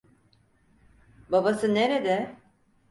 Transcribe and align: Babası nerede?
Babası 1.31 1.73
nerede? 1.73 2.35